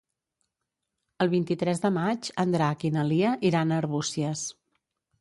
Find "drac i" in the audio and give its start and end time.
2.59-2.93